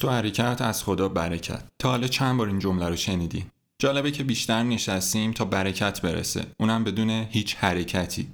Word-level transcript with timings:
تو 0.00 0.10
حرکت 0.10 0.62
از 0.62 0.84
خدا 0.84 1.08
برکت. 1.08 1.62
تا 1.78 1.90
حالا 1.90 2.06
چند 2.06 2.38
بار 2.38 2.48
این 2.48 2.58
جمله 2.58 2.88
رو 2.88 2.96
شنیدی؟ 2.96 3.46
جالبه 3.78 4.10
که 4.10 4.24
بیشتر 4.24 4.62
نشستیم 4.62 5.32
تا 5.32 5.44
برکت 5.44 6.00
برسه. 6.00 6.46
اونم 6.60 6.84
بدون 6.84 7.10
هیچ 7.10 7.56
حرکتی. 7.56 8.28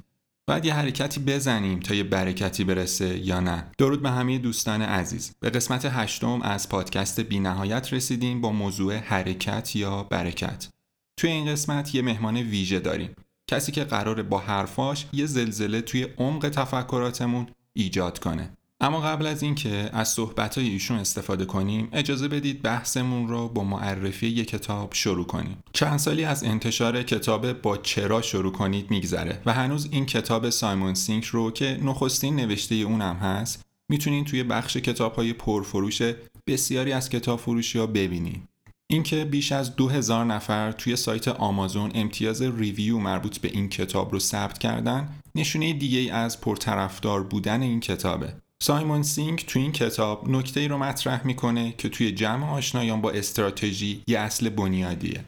باید 0.49 0.65
یه 0.65 0.75
حرکتی 0.75 1.21
بزنیم 1.21 1.81
تا 1.81 1.95
یه 1.95 2.03
برکتی 2.03 2.65
برسه 2.65 3.19
یا 3.19 3.41
نه. 3.41 3.71
درود 3.79 4.03
به 4.03 4.11
همه 4.11 4.39
دوستان 4.39 4.83
عزیز. 4.83 5.35
به 5.41 5.51
قسمت 5.51 5.85
هشتم 5.85 6.43
از 6.43 6.69
پادکست 6.69 7.21
بی 7.21 7.41
نهایت 7.41 7.93
رسیدیم 7.93 8.41
با 8.41 8.53
موضوع 8.53 8.97
حرکت 8.97 9.77
یا 9.77 10.03
برکت. 10.03 10.69
توی 11.17 11.31
این 11.31 11.53
قسمت 11.53 11.95
یه 11.95 12.03
مهمان 12.03 12.37
ویژه 12.37 12.81
داریم. 12.81 13.11
کسی 13.51 13.73
که 13.73 13.85
قراره 13.85 14.23
با 14.23 14.39
حرفاش 14.39 15.07
یه 15.13 15.27
زلزله 15.27 15.81
توی 15.81 16.03
عمق 16.03 16.49
تفکراتمون 16.49 17.47
ایجاد 17.73 18.19
کنه. 18.19 18.51
اما 18.81 19.01
قبل 19.01 19.27
از 19.27 19.43
اینکه 19.43 19.91
از 19.93 20.09
صحبتهای 20.09 20.69
ایشون 20.69 20.99
استفاده 20.99 21.45
کنیم 21.45 21.89
اجازه 21.93 22.29
بدید 22.29 22.63
بحثمون 22.63 23.29
رو 23.29 23.49
با 23.49 23.65
معرفی 23.65 24.27
یک 24.27 24.49
کتاب 24.49 24.95
شروع 24.95 25.27
کنیم. 25.27 25.57
چند 25.73 25.99
سالی 25.99 26.25
از 26.25 26.45
انتشار 26.45 27.03
کتاب 27.03 27.53
با 27.53 27.77
چرا 27.77 28.23
شروع 28.23 28.53
کنید 28.53 28.91
میگذره 28.91 29.43
و 29.47 29.53
هنوز 29.53 29.89
این 29.91 30.07
کتاب 30.07 30.51
سایمون 30.51 30.95
سینک 30.95 31.25
رو 31.25 31.51
که 31.51 31.79
نخستین 31.83 32.37
نوشته 32.37 32.75
اونم 32.75 33.17
هست 33.17 33.63
می‌تونین 33.89 34.25
توی 34.25 34.43
بخش 34.43 34.77
کتاب 34.77 35.15
های 35.15 35.33
پرفروش 35.33 36.03
بسیاری 36.47 36.93
از 36.93 37.09
کتاب 37.09 37.39
فروشی 37.39 37.79
ها 37.79 37.87
ببینید 37.87 38.43
اینکه 38.87 39.25
بیش 39.25 39.53
از 39.53 39.77
دو 39.77 39.89
هزار 39.89 40.25
نفر 40.25 40.73
توی 40.73 40.97
سایت 40.97 41.29
آمازون 41.29 41.91
امتیاز 41.95 42.43
review 42.43 42.99
مربوط 42.99 43.39
به 43.39 43.49
این 43.49 43.69
کتاب 43.69 44.13
رو 44.13 44.19
ثبت 44.19 44.59
کردن 44.59 45.09
نشونه 45.35 45.73
دیگه 45.73 46.15
از 46.15 46.41
پرطرفدار 46.41 47.23
بودن 47.23 47.63
این 47.63 47.81
کتابه. 47.81 48.35
سایمون 48.63 49.03
سینک 49.03 49.45
تو 49.47 49.59
این 49.59 49.73
کتاب 49.73 50.29
نکته 50.29 50.61
ای 50.61 50.69
رو 50.69 50.79
مطرح 50.79 51.27
می‌کنه 51.27 51.75
که 51.79 51.89
توی 51.89 52.13
جمع 52.13 52.51
آشنایان 52.51 53.01
با 53.01 53.11
استراتژی 53.11 54.03
یه 54.07 54.19
اصل 54.19 54.49
بنیادیه 54.49 55.25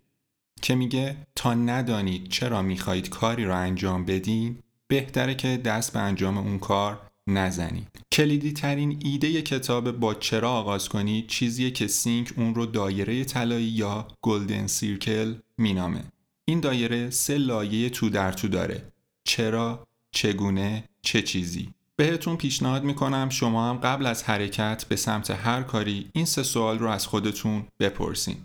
که 0.63 0.75
میگه 0.75 1.17
تا 1.35 1.55
ندانید 1.55 2.29
چرا 2.29 2.63
می‌خواهید 2.63 3.09
کاری 3.09 3.45
رو 3.45 3.57
انجام 3.57 4.05
بدین 4.05 4.59
بهتره 4.89 5.35
که 5.35 5.57
دست 5.57 5.93
به 5.93 5.99
انجام 5.99 6.39
اون 6.39 6.59
کار 6.59 7.01
نزنید. 7.27 7.89
کلیدی 8.13 8.53
ترین 8.53 9.01
ایده 9.05 9.43
کتاب 9.43 9.91
با 9.91 10.15
چرا 10.15 10.51
آغاز 10.51 10.89
کنید 10.89 11.27
چیزیه 11.27 11.71
که 11.71 11.87
سینک 11.87 12.33
اون 12.37 12.55
رو 12.55 12.67
دایره 12.67 13.25
طلایی 13.25 13.67
یا 13.67 14.09
golden 14.23 14.67
circle 14.67 15.35
مینامه. 15.59 16.05
این 16.45 16.61
دایره 16.61 17.11
سه 17.11 17.39
لایه 17.39 17.91
تو 17.91 18.11
در 18.11 18.33
تو 18.33 18.49
داره. 18.49 18.93
چرا 19.25 19.87
چگونه 20.13 20.85
چه 21.03 21.23
چیزی؟ 21.23 21.69
بهتون 22.01 22.37
پیشنهاد 22.37 22.85
می‌کنم 22.85 23.29
شما 23.29 23.71
هم 23.71 23.77
قبل 23.77 24.07
از 24.07 24.25
حرکت 24.25 24.85
به 24.89 24.97
سمت 24.97 25.31
هر 25.31 25.63
کاری 25.63 26.11
این 26.13 26.25
سه 26.25 26.43
سوال 26.43 26.79
رو 26.79 26.89
از 26.89 27.07
خودتون 27.07 27.65
بپرسین. 27.81 28.37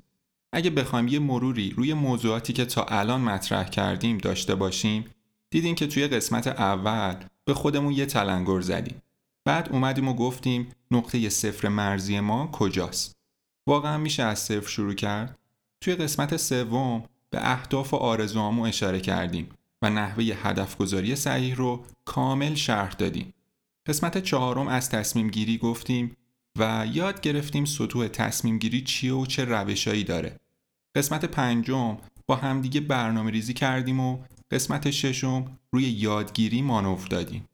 اگه 0.53 0.69
بخوایم 0.69 1.07
یه 1.07 1.19
مروری 1.19 1.69
روی 1.69 1.93
موضوعاتی 1.93 2.53
که 2.53 2.65
تا 2.65 2.83
الان 2.83 3.21
مطرح 3.21 3.69
کردیم 3.69 4.17
داشته 4.17 4.55
باشیم 4.55 5.05
دیدین 5.49 5.75
که 5.75 5.87
توی 5.87 6.07
قسمت 6.07 6.47
اول 6.47 7.15
به 7.45 7.53
خودمون 7.53 7.93
یه 7.93 8.05
تلنگر 8.05 8.61
زدیم. 8.61 9.01
بعد 9.45 9.69
اومدیم 9.71 10.08
و 10.08 10.13
گفتیم 10.13 10.71
نقطه 10.92 11.30
صفر 11.30 11.67
مرزی 11.67 12.19
ما 12.19 12.47
کجاست. 12.47 13.15
واقعا 13.67 13.97
میشه 13.97 14.23
از 14.23 14.39
صفر 14.39 14.69
شروع 14.69 14.93
کرد؟ 14.93 15.37
توی 15.81 15.95
قسمت 15.95 16.37
سوم 16.37 17.03
به 17.30 17.52
اهداف 17.52 17.93
و 17.93 17.97
آرزوهامون 17.97 18.67
اشاره 18.67 18.99
کردیم 18.99 19.49
و 19.81 19.89
نحوه 19.89 20.23
هدف 20.23 20.77
گذاری 20.77 21.15
صحیح 21.15 21.55
رو 21.55 21.86
کامل 22.05 22.55
شرح 22.55 22.93
دادیم. 22.93 23.33
قسمت 23.88 24.17
چهارم 24.17 24.67
از 24.67 24.89
تصمیم 24.89 25.30
گیری 25.30 25.58
گفتیم 25.58 26.17
و 26.60 26.88
یاد 26.92 27.21
گرفتیم 27.21 27.66
سطوح 27.66 28.08
تصمیم 28.08 28.58
گیری 28.58 28.82
چیه 28.82 29.14
و 29.14 29.26
چه 29.26 29.45
روشایی 29.45 30.04
داره. 30.04 30.39
قسمت 30.95 31.26
پنجم 31.26 31.98
با 32.27 32.36
همدیگه 32.36 32.82
برنامه 32.82 33.32
ریزی 33.32 33.54
کردیم 33.54 33.99
و 33.99 34.17
قسمت 34.52 34.92
ششم 34.92 35.60
روی 35.72 35.83
یادگیری 35.83 36.61
مانور 36.61 37.08
دادیم. 37.10 37.48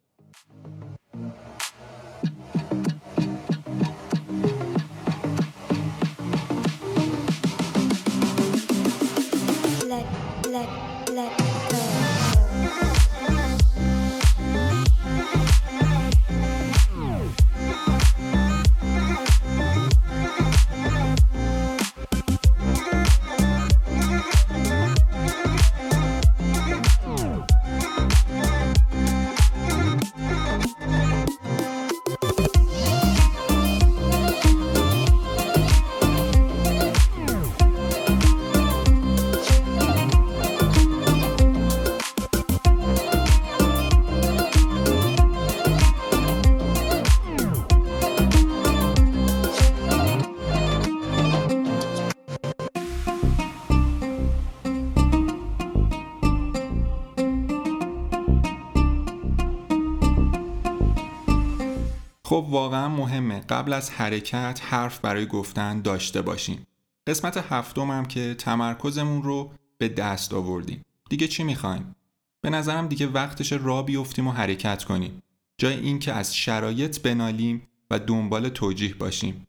واقعا 62.50 62.90
مهمه. 62.90 63.40
قبل 63.40 63.74
از 63.74 63.92
حرکت 63.92 64.62
حرف 64.64 65.00
برای 65.00 65.26
گفتن 65.26 65.82
داشته 65.82 66.22
باشیم. 66.22 66.68
قسمت 67.08 67.38
هفتم 67.38 67.92
هم 67.92 68.06
که 68.06 68.34
تمرکزمون 68.34 69.24
رو 69.24 69.52
به 69.78 69.90
دست 69.90 70.34
آوردیم. 70.34 70.86
دیگه 71.10 71.28
چی 71.28 71.44
می‌خوایم؟ 71.44 71.96
به 72.42 72.50
نظرم 72.50 72.88
دیگه 72.88 73.08
وقتش 73.08 73.54
را 73.54 73.84
بیفتیم 73.84 74.28
و 74.28 74.32
حرکت 74.32 74.84
کنیم. 74.84 75.24
جای 75.58 75.80
اینکه 75.80 76.14
از 76.14 76.36
شرایط 76.36 77.00
بنالیم 77.02 77.68
و 77.92 78.00
دنبال 78.00 78.50
توجیه 78.50 78.94
باشیم. 78.94 79.48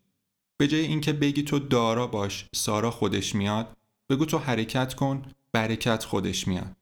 به 0.57 0.69
جای 0.69 0.81
اینکه 0.81 1.13
بگی 1.13 1.43
تو 1.43 1.59
دارا 1.59 2.07
باش 2.07 2.47
سارا 2.55 2.91
خودش 2.91 3.35
میاد 3.35 3.77
بگو 4.11 4.25
تو 4.25 4.39
حرکت 4.39 4.95
کن 4.95 5.23
برکت 5.53 6.05
خودش 6.05 6.49
میاد. 6.49 6.77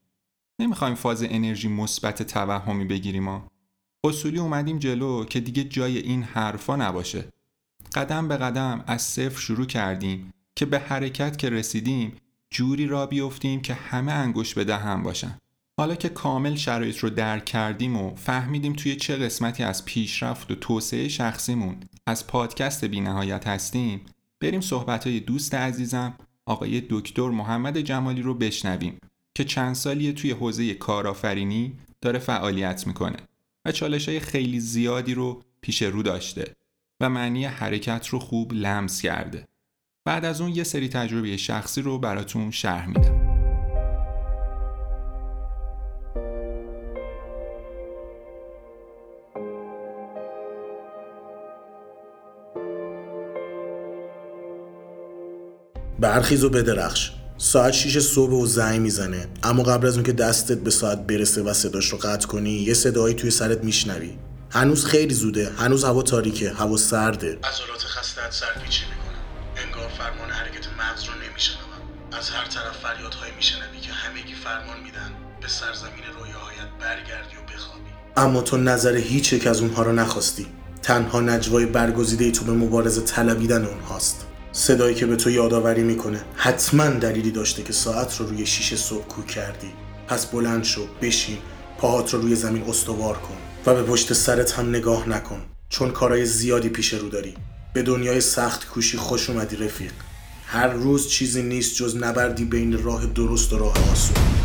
نمی‌خوایم 0.61 0.95
فاز 0.95 1.23
انرژی 1.23 1.69
مثبت 1.69 2.23
توهمی 2.23 2.85
بگیریم 2.85 3.23
ما 3.23 3.49
اصولی 4.05 4.39
اومدیم 4.39 4.79
جلو 4.79 5.25
که 5.25 5.41
دیگه 5.41 5.65
جای 5.65 5.99
این 5.99 6.23
حرفا 6.23 6.77
نباشه. 6.77 7.25
قدم 7.95 8.29
به 8.29 8.37
قدم 8.37 8.85
از 8.87 9.03
صفر 9.03 9.41
شروع 9.41 9.67
کردیم 9.67 10.33
که 10.57 10.67
به 10.67 10.79
حرکت 10.79 11.39
که 11.39 11.51
رسیدیم 11.51 12.13
جوری 12.51 12.87
را 12.87 13.07
بیفتیم 13.07 13.63
که 13.63 13.75
همه 13.75 14.13
انگوش 14.13 14.55
به 14.55 14.65
دهن 14.65 15.03
باشن. 15.03 15.39
حالا 15.79 15.95
که 15.95 16.09
کامل 16.09 16.55
شرایط 16.55 16.99
رو 16.99 17.11
درک 17.11 17.45
کردیم 17.45 17.97
و 17.97 18.15
فهمیدیم 18.15 18.73
توی 18.73 18.97
چه 18.97 19.17
قسمتی 19.17 19.63
از 19.63 19.85
پیشرفت 19.85 20.51
و 20.51 20.55
توسعه 20.55 21.09
شخصیمون 21.09 21.77
از 22.07 22.27
پادکست 22.27 22.85
بینهایت 22.85 23.47
هستیم 23.47 24.01
بریم 24.41 24.61
صحبت 24.61 25.09
دوست 25.09 25.55
عزیزم 25.55 26.15
آقای 26.47 26.83
دکتر 26.91 27.29
محمد 27.29 27.81
جمالی 27.81 28.23
رو 28.23 28.35
بشنویم 28.35 28.99
که 29.35 29.45
چند 29.45 29.75
سالیه 29.75 30.13
توی 30.13 30.31
حوزه 30.31 30.75
کارآفرینی 30.75 31.73
داره 32.01 32.19
فعالیت 32.19 32.87
می‌کنه. 32.87 33.17
و 33.69 33.73
چالش 33.73 34.09
های 34.09 34.21
خیلی 34.21 34.61
زیادی 34.61 35.15
رو 35.15 35.43
پیش 35.61 35.83
رو 35.83 36.03
داشته 36.03 36.55
و 37.01 37.09
معنی 37.09 37.45
حرکت 37.45 38.07
رو 38.09 38.19
خوب 38.19 38.53
لمس 38.53 39.03
کرده. 39.03 39.49
بعد 40.05 40.25
از 40.25 40.41
اون 40.41 40.51
یه 40.51 40.65
سری 40.65 40.89
تجربه 40.89 41.37
شخصی 41.37 41.83
رو 41.83 41.99
براتون 41.99 42.51
شرح 42.51 42.87
میدم. 42.87 43.29
برخیز 56.01 56.45
و 56.45 56.51
بدرخش 56.51 57.18
ساعت 57.41 57.73
6 57.73 57.99
صبح 57.99 58.33
و 58.33 58.47
زنگ 58.47 58.81
می‌زنه. 58.81 59.29
اما 59.43 59.63
قبل 59.63 59.87
از 59.87 59.95
اون 59.95 60.03
که 60.03 60.13
دستت 60.13 60.59
به 60.59 60.71
ساعت 60.71 61.07
برسه 61.07 61.43
و 61.43 61.53
صداش 61.53 61.89
رو 61.89 61.99
قطع 61.99 62.27
کنی 62.27 62.51
یه 62.51 62.75
صدایی 62.75 63.15
توی 63.15 63.31
سرت 63.31 63.65
میشنوی. 63.65 64.19
هنوز 64.51 64.85
خیلی 64.85 65.15
زوده 65.15 65.51
هنوز 65.59 65.85
هوا 65.85 66.03
تاریکه 66.03 66.51
هوا 66.51 66.77
سرده. 66.77 67.29
عضلات 67.29 67.85
خستت 67.85 68.31
سرپیچی 68.31 68.85
می‌کنن 68.85 69.67
انگار 69.67 69.89
فرمان 69.89 70.31
حرکت 70.31 70.67
مغز 70.79 71.05
رو 71.05 71.13
نمیشنون 71.29 71.59
از 72.13 72.31
هر 72.31 72.45
طرف 72.45 72.77
فریادهایی 72.83 73.33
میشنوی 73.37 73.81
که 73.81 73.93
همگی 73.93 74.35
فرمان 74.45 74.81
میدن 74.85 75.11
به 75.41 75.49
سرزمین 75.49 76.05
رویاهایت 76.21 76.69
برگردی 76.81 77.37
و 77.37 77.53
بخوابی. 77.55 77.91
اما 78.17 78.43
تو 78.43 78.57
نظر 78.57 78.97
هیچ 78.97 79.33
یک 79.33 79.47
از 79.47 79.61
اونها 79.61 79.83
رو 79.83 79.93
نخواستی. 79.93 80.47
تنها 80.83 81.21
نجوای 81.21 81.67
برگزیده 81.67 82.31
تو 82.31 82.45
به 82.45 82.53
مبارزه 82.53 83.01
طلبیدن 83.01 83.65
اونهاست. 83.65 84.25
صدایی 84.53 84.95
که 84.95 85.07
به 85.07 85.17
تو 85.17 85.31
یادآوری 85.31 85.83
می‌کنه. 85.83 86.21
حتما 86.35 86.87
دلیلی 86.87 87.31
داشته 87.31 87.63
که 87.63 87.73
ساعت 87.73 88.17
رو 88.17 88.27
روی 88.27 88.47
شیشه 88.47 88.77
صبح 88.77 89.07
کو 89.07 89.23
کردی. 89.23 89.73
پس 90.09 90.27
بلند 90.27 90.65
شو 90.65 90.87
بشین 91.03 91.39
پاهات 91.79 92.15
رو 92.15 92.21
روی 92.21 92.35
زمین 92.35 92.63
استوار 92.63 93.15
کن 93.15 93.37
و 93.67 93.75
به 93.75 93.83
پشت 93.83 94.13
سرت 94.13 94.53
هم 94.53 94.69
نگاه 94.69 95.09
نکن. 95.09 95.41
چون 95.69 95.91
کارهای 95.91 96.27
زیادی 96.27 96.69
پیش 96.69 96.93
رو 96.93 97.09
داری. 97.09 97.35
به 97.75 97.83
دنیای 97.83 98.21
سخت 98.21 98.69
کوشی 98.69 98.97
خوش 98.97 99.31
اومدی 99.31 99.57
رفیق. 99.57 99.93
هر 100.47 100.69
روز 100.69 101.09
چیزی 101.09 101.43
نیست 101.43 101.77
جز 101.77 101.97
نبردی 101.97 102.45
بین 102.45 102.85
راه 102.85 103.07
درست 103.07 103.53
و 103.53 103.59
راه 103.59 103.91
آسون. 103.93 104.38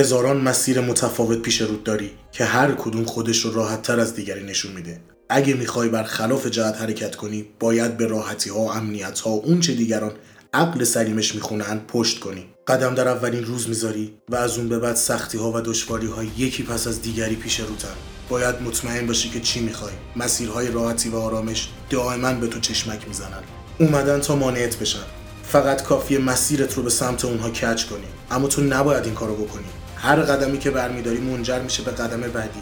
هزاران 0.00 0.36
مسیر 0.40 0.80
متفاوت 0.80 1.38
پیش 1.38 1.60
رود 1.60 1.84
داری 1.84 2.10
که 2.32 2.44
هر 2.44 2.72
کدوم 2.72 3.04
خودش 3.04 3.38
رو 3.44 3.52
راحت 3.52 3.82
تر 3.82 4.00
از 4.00 4.14
دیگری 4.14 4.44
نشون 4.44 4.72
میده. 4.72 5.00
اگه 5.28 5.54
می‌خوای 5.54 5.88
بر 5.88 6.02
خلاف 6.02 6.46
جهت 6.46 6.76
حرکت 6.80 7.16
کنی 7.16 7.46
باید 7.60 7.96
به 7.96 8.06
راحتی 8.06 8.50
ها 8.50 8.58
و 8.58 8.70
امنیت 8.70 9.20
ها 9.20 9.30
و 9.30 9.46
اون 9.46 9.60
چه 9.60 9.74
دیگران 9.74 10.12
عقل 10.54 10.84
سلیمش 10.84 11.34
می‌خونن 11.34 11.80
پشت 11.88 12.20
کنی. 12.20 12.46
قدم 12.66 12.94
در 12.94 13.08
اولین 13.08 13.44
روز 13.44 13.68
می‌ذاری 13.68 14.14
و 14.28 14.36
از 14.36 14.58
اون 14.58 14.68
به 14.68 14.78
بعد 14.78 14.96
سختی 14.96 15.38
ها 15.38 15.52
و 15.52 15.60
دشواری 15.60 16.06
ها 16.06 16.24
یکی 16.24 16.62
پس 16.62 16.86
از 16.86 17.02
دیگری 17.02 17.36
پیش 17.36 17.60
روتن 17.60 17.94
باید 18.28 18.62
مطمئن 18.62 19.06
باشی 19.06 19.30
که 19.30 19.40
چی 19.40 19.60
می‌خوای. 19.60 19.92
مسیرهای 20.16 20.70
راحتی 20.70 21.08
و 21.08 21.16
آرامش 21.16 21.68
دائما 21.90 22.32
به 22.32 22.46
تو 22.46 22.60
چشمک 22.60 23.08
می‌زنن. 23.08 23.42
اومدن 23.78 24.20
تا 24.20 24.36
مانعت 24.36 24.76
بشن. 24.76 25.04
فقط 25.42 25.82
کافیه 25.82 26.18
مسیرت 26.18 26.74
رو 26.74 26.82
به 26.82 26.90
سمت 26.90 27.24
اونها 27.24 27.50
کج 27.50 27.86
کنی. 27.86 28.06
اما 28.30 28.48
تو 28.48 28.62
نباید 28.62 29.04
این 29.04 29.14
کارو 29.14 29.34
بکنی. 29.34 29.64
هر 30.02 30.16
قدمی 30.16 30.58
که 30.58 30.70
برمیداری 30.70 31.20
منجر 31.20 31.58
میشه 31.58 31.82
به 31.82 31.90
قدم 31.90 32.20
بعدی. 32.20 32.60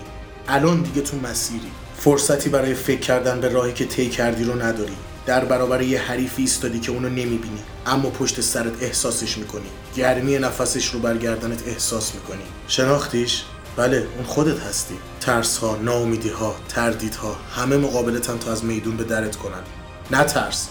الان 0.49 0.83
دیگه 0.83 1.03
تو 1.03 1.17
مسیری. 1.17 1.71
فرصتی 1.99 2.49
برای 2.51 2.75
فکر 2.75 3.01
کردن 3.01 3.41
به 3.41 3.49
راهی 3.49 3.73
که 3.73 3.85
طی 3.85 4.09
کردی 4.09 4.45
رو 4.45 4.63
نداری. 4.63 4.97
در 5.27 5.45
برابر 5.45 5.83
یه 5.83 6.01
حریفی 6.01 6.43
ایستادی 6.43 6.81
که 6.81 6.93
اونو 6.93 7.09
نمی‌بینی 7.09 7.63
اما 7.87 8.11
پشت 8.11 8.41
سرت 8.41 8.83
احساسش 8.83 9.39
می‌کنی. 9.39 9.67
گرمی 9.97 10.39
نفسش 10.39 10.87
رو 10.87 11.01
برگردنت 11.01 11.69
احساس 11.69 12.15
می‌کنی. 12.15 12.43
شناختیش؟ 12.69 13.43
بله 13.77 14.07
اون 14.17 14.27
خودت 14.27 14.61
هستی. 14.61 14.95
ترس 15.21 15.59
ها 15.59 15.77
ناامیدی 15.77 16.29
ها 16.29 16.57
تردید 16.69 17.15
ها 17.15 17.37
همه 17.57 17.77
مقابلتن 17.77 18.39
تا 18.39 18.53
از 18.53 18.65
میدون 18.65 18.97
به 18.97 19.05
درت 19.05 19.37
کنن. 19.37 19.63
نه 20.11 20.25
ترس. 20.25 20.69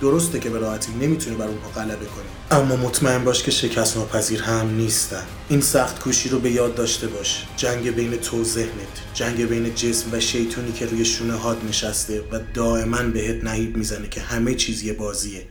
درسته 0.00 0.40
که 0.40 0.50
به 0.50 0.58
راحتی 0.58 0.92
نمی‌تونی 0.92 1.36
بر 1.36 1.46
اونها 1.46 1.68
غلبه 1.68 2.06
کنی 2.06 2.60
اما 2.60 2.76
مطمئن 2.76 3.24
باش 3.24 3.42
که 3.42 3.50
شکست 3.50 3.96
ناپذیر 3.96 4.42
هم 4.42 4.76
نیستن. 4.76 5.22
این 5.48 5.60
سخت 5.60 6.00
کوشی 6.02 6.28
رو 6.28 6.38
به 6.38 6.50
یاد 6.50 6.74
داشته 6.74 7.06
باش. 7.06 7.46
جنگ 7.56 7.90
بین 7.90 8.16
تو 8.16 8.44
ذهنت. 8.44 9.02
جنگ 9.14 9.48
بین 9.48 9.74
جسم 9.74 10.08
و 10.12 10.20
شیطونی 10.20 10.72
که 10.72 10.86
روی 10.86 11.04
شونه 11.04 11.32
هات 11.32 11.64
نشسته 11.68 12.20
و 12.32 12.40
دائما 12.54 13.02
بهت 13.02 13.44
نهیب 13.44 13.76
می‌زنه 13.76 14.08
که 14.08 14.20
همه 14.20 14.54
چیز 14.54 14.82
یه 14.82 14.92
بازیه. 14.92 15.46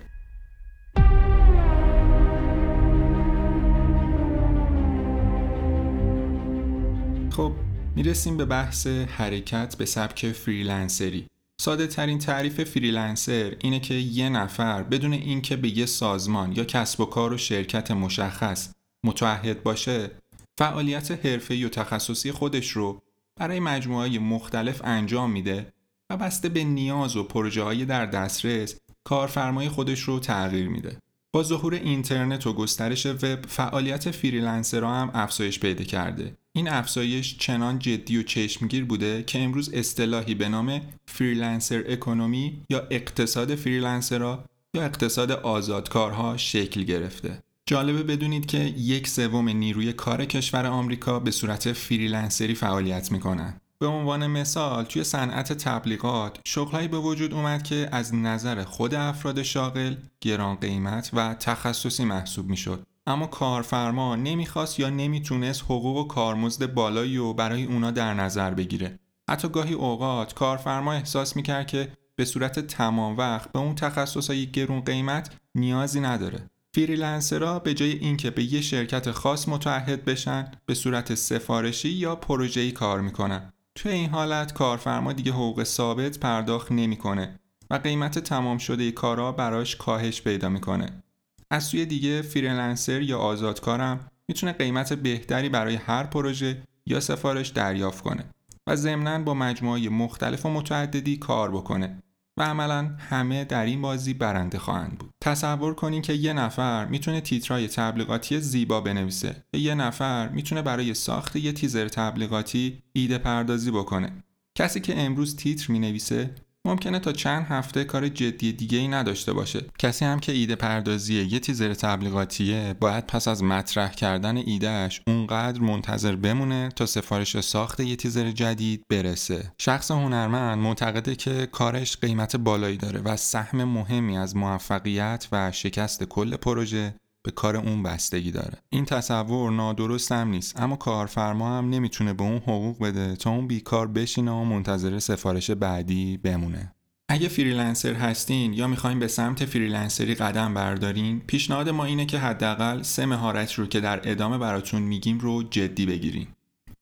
خب 7.32 7.52
می‌رسیم 7.96 8.38
به 8.38 8.46
بحث 8.46 8.88
حرکت 8.88 9.76
به 9.78 9.86
سبک 9.86 10.32
فریلنسری. 10.32 11.28
ساده 11.62 11.88
ترین 11.88 12.20
تعریف 12.20 12.64
فریلنسر 12.64 13.56
اینه 13.60 13.80
که 13.80 13.94
یه 13.94 14.30
نفر 14.30 14.84
بدون 14.84 15.14
اینکه 15.14 15.56
به 15.56 15.78
یه 15.78 15.86
سازمان 15.86 16.52
یا 16.52 16.64
کسب 16.64 17.02
و 17.02 17.06
کار 17.06 17.34
و 17.34 17.38
شرکت 17.38 17.92
مشخص 17.92 18.74
متعهد 19.06 19.64
باشه 19.64 20.12
فعالیت 20.58 21.26
حرفه‌ای 21.26 21.66
و 21.66 21.70
تخصصی 21.70 22.32
خودش 22.32 22.70
رو 22.70 23.02
برای 23.40 23.60
مجموعه 23.60 24.20
مختلف 24.20 24.82
انجام 24.84 25.32
میده 25.32 25.74
و 26.10 26.18
بسته 26.18 26.50
به 26.50 26.64
نیاز 26.64 27.16
و 27.16 27.24
پروژه 27.24 27.64
های 27.64 27.86
در 27.86 28.06
دسترس 28.06 28.76
کارفرمای 29.04 29.70
خودش 29.70 30.00
رو 30.00 30.20
تغییر 30.20 30.70
میده. 30.70 30.98
با 31.32 31.44
ظهور 31.44 31.74
اینترنت 31.74 32.48
و 32.48 32.54
گسترش 32.54 33.06
وب 33.06 33.46
فعالیت 33.48 34.12
فریلنسرها 34.12 35.02
هم 35.02 35.12
افزایش 35.14 35.60
پیدا 35.60 35.84
کرده 35.84 36.38
این 36.54 36.70
افزایش 36.70 37.38
چنان 37.38 37.80
جدی 37.80 38.18
و 38.18 38.24
چشمگیر 38.24 38.86
بوده 38.86 39.24
که 39.24 39.40
امروز 39.40 39.74
اصطلاحی 39.74 40.36
به 40.36 40.50
نام 40.50 40.82
freelancer 41.08 41.84
economy 41.88 42.62
یا 42.70 42.88
اقتصاد 42.92 43.56
فریلنسرها 43.56 44.46
یا 44.74 44.84
اقتصاد 44.84 45.32
آزادکارها 45.32 46.38
شکل 46.38 46.84
گرفته. 46.84 47.44
جالبه 47.66 48.04
بدونید 48.04 48.46
که 48.46 48.58
یک 48.78 49.08
سوم 49.08 49.50
نیروی 49.50 49.94
کار 49.94 50.26
کشور 50.26 50.66
آمریکا 50.66 51.20
به 51.20 51.32
صورت 51.32 51.74
فریلنسری 51.74 52.56
فعالیت 52.56 53.12
می‌کنن. 53.12 53.62
به 53.82 53.88
عنوان 53.88 54.28
مثال 54.28 54.84
توی 54.84 55.04
صنعت 55.04 55.54
تبلیغات 55.54 56.40
شغلهایی 56.46 56.88
به 56.88 56.98
وجود 56.98 57.34
اومد 57.34 57.64
که 57.64 57.90
از 57.92 58.16
نظر 58.16 58.64
خود 58.64 58.94
افراد 58.94 59.42
شاغل 59.42 59.96
گران 60.22 60.56
قیمت 60.56 61.10
و 61.14 61.34
تخصصی 61.34 62.06
محسوب 62.06 62.50
می‌شد. 62.50 62.86
اما 63.08 63.28
کارفرما 63.28 64.16
نمی‌خواست 64.16 64.80
یا 64.80 64.90
نمی‌تونست 64.90 65.64
حقوق 65.64 65.98
و 65.98 66.08
کارمزد 66.08 66.74
بالایی 66.74 67.18
و 67.18 67.34
برای 67.34 67.64
اونا 67.64 67.92
در 67.92 68.14
نظر 68.14 68.54
بگیره. 68.54 69.00
حتی 69.30 69.50
گاهی 69.50 69.74
اوقات 69.74 70.34
کارفرما 70.34 70.94
احساس 70.94 71.36
می‌کرد 71.36 71.68
که 71.68 71.92
به 72.16 72.26
صورت 72.26 72.60
تمام 72.60 73.18
وقت 73.18 73.52
به 73.52 73.60
اون 73.60 73.76
تخصصهای 73.76 74.52
گرون 74.52 74.82
قیمت 74.82 75.36
نیازی 75.56 76.00
نداره. 76.00 76.50
فریلنسرها 76.76 77.60
به 77.60 77.74
جای 77.74 77.92
اینکه 77.92 78.30
به 78.30 78.44
یه 78.54 78.62
شرکت 78.62 79.12
خاص 79.12 79.50
متعهد 79.50 80.06
بشن 80.06 80.52
به 80.66 80.74
صورت 80.74 81.16
سفارشی 81.16 81.90
یا 81.90 82.16
پروژه‌ای 82.16 82.72
کار 82.72 83.02
می‌کنن. 83.02 83.54
توی 83.82 83.92
این 83.92 84.10
حالت 84.10 84.54
کارفرما 84.54 85.14
دیگه 85.14 85.32
حقوق 85.32 85.64
ثابت 85.64 86.20
پرداخت 86.20 86.72
نمی‌کنه 86.72 87.40
و 87.70 87.76
قیمت 87.76 88.20
تمام 88.20 88.58
شده 88.58 88.92
کارا 88.92 89.32
براش 89.32 89.76
کاهش 89.76 90.22
پیدا 90.22 90.50
می‌کنه. 90.50 91.04
از 91.52 91.64
سوی 91.64 91.86
دیگه 91.86 92.22
فریلنسر 92.22 93.02
یا 93.02 93.20
آزادکارم 93.20 94.12
می‌تونه 94.28 94.52
قیمت 94.52 94.94
بهتری 94.94 95.50
برای 95.50 95.76
هر 95.76 96.04
پروژه 96.04 96.64
یا 96.86 97.00
سفارش 97.00 97.48
دریافت 97.48 98.04
کنه 98.04 98.26
و 98.68 98.76
ضمنا 98.76 99.20
با 99.20 99.34
مجموعه 99.34 99.90
مختلف 99.90 100.46
و 100.46 100.50
متعددی 100.50 101.18
کار 101.18 101.52
بکنه. 101.52 102.00
و 102.40 102.44
عملا 102.44 102.96
همه 103.10 103.46
در 103.46 103.66
این 103.66 103.82
بازی 103.82 104.14
برنده 104.14 104.60
خواهند 104.60 104.98
بود. 104.98 105.10
تصور 105.22 105.74
کنین 105.74 106.02
که 106.02 106.14
یه 106.14 106.34
نفر 106.34 106.86
می‌تونه 106.86 107.22
تیترای 107.22 107.68
تبلیغاتی 107.68 108.40
زیبا 108.40 108.82
بنویسه. 108.82 109.44
یا 109.54 109.62
یه 109.62 109.76
نفر 109.76 110.30
می‌تونه 110.30 110.62
برای 110.62 110.94
ساخت 110.94 111.36
یه 111.36 111.52
تیزر 111.52 111.88
تبلیغاتی 111.88 112.84
ایده 112.94 113.18
پردازی 113.18 113.72
بکنه. 113.72 114.24
کسی 114.56 114.80
که 114.80 115.00
امروز 115.00 115.36
تیتر 115.36 115.72
می‌نویسه 115.72 116.36
ممکنه 116.70 117.00
تا 117.00 117.12
چند 117.12 117.46
هفته 117.50 117.84
کار 117.84 118.08
جدی 118.08 118.54
دیگه 118.54 118.78
ای 118.78 118.88
نداشته 118.88 119.34
باشه. 119.34 119.66
کسی 119.80 120.06
هم 120.06 120.20
که 120.20 120.32
ایده 120.32 120.56
پردازی 120.56 121.22
یه 121.22 121.40
تیزر 121.40 121.74
تبلیغاتیه 121.74 122.76
باید 122.80 123.08
پس 123.08 123.28
از 123.28 123.44
مطرح 123.44 123.92
کردن 123.92 124.38
ایدهش 124.38 125.02
اونقدر 125.08 125.62
منتظر 125.62 126.16
بمونه 126.16 126.70
تا 126.76 126.86
سفارش 126.86 127.40
ساخت 127.40 127.80
یه 127.80 127.96
تیزر 127.96 128.32
جدید 128.32 128.84
برسه. 128.90 129.52
شخص 129.58 129.92
هنرمند 129.92 130.58
معتقده 130.58 131.16
که 131.16 131.46
کارش 131.46 131.98
قیمت 131.98 132.36
بالایی 132.36 132.78
داره 132.78 133.00
و 133.00 133.18
سهم 133.18 133.64
مهمی 133.64 134.18
از 134.18 134.36
موفقیت 134.36 135.28
و 135.32 135.52
شکست 135.52 136.04
کل 136.04 136.36
پروژه 136.36 136.96
به 137.24 137.32
کار 137.32 137.58
اون 137.58 137.84
بستگی 137.84 138.32
داره. 138.32 138.58
این 138.70 138.86
تصور 138.86 139.52
نادرست 139.52 140.12
هم 140.12 140.28
نیست 140.28 140.60
اما 140.60 140.76
کارفرما 140.76 141.58
هم 141.58 141.70
نمی‌تونه 141.70 142.14
به 142.14 142.24
اون 142.24 142.38
حقوق 142.38 142.84
بده 142.84 143.16
تا 143.16 143.30
اون 143.30 143.48
بیکار 143.48 143.88
بشینه 143.88 144.32
و 144.32 144.44
منتظر 144.44 145.00
سفارش 145.00 145.52
بعدی 145.52 146.18
بمونه. 146.18 146.74
اگه 147.12 147.28
فریلنسر 147.28 147.94
هستین 147.94 148.54
یا 148.54 148.68
می‌خواین 148.68 149.00
به 149.00 149.08
سمت 149.08 149.46
فریلنسری 149.46 150.16
قدم 150.16 150.54
بردارین 150.54 151.20
پیشنهاد 151.20 151.70
ما 151.70 151.86
اینه 151.86 152.06
که 152.06 152.20
حداقل 152.20 152.82
سه 152.82 153.06
مهارت 153.06 153.54
رو 153.54 153.66
که 153.66 153.80
در 153.80 154.12
ادامه 154.12 154.38
براتون 154.38 154.82
میگیم 154.82 155.20
رو 155.20 155.44
جدی 155.44 155.86
بگیرین. 155.86 156.28